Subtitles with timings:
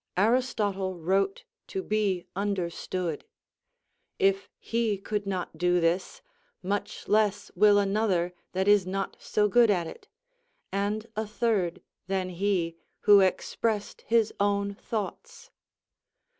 [0.17, 3.23] Aristotle wrote to be understood;
[4.17, 6.23] if he could not do this,
[6.63, 10.07] much less will another that is not so good at it;
[10.71, 15.51] and a third than he, who expressed his own thoughts.